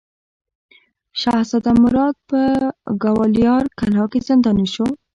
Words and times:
شهزاده 1.21 1.71
مراد 1.83 2.15
په 2.29 2.41
ګوالیار 3.03 3.63
کلا 3.79 4.03
کې 4.11 4.19
زنداني 4.27 4.67
شو. 4.73 4.87